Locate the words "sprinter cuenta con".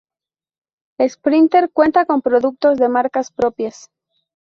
1.07-2.23